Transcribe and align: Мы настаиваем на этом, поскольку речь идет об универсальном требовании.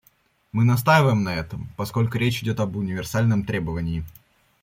Мы 0.51 0.63
настаиваем 0.65 1.21
на 1.23 1.35
этом, 1.35 1.69
поскольку 1.77 2.17
речь 2.17 2.41
идет 2.41 2.59
об 2.59 2.75
универсальном 2.75 3.45
требовании. 3.45 4.03